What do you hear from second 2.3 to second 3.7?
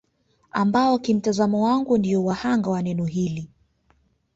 hanga wa neno hili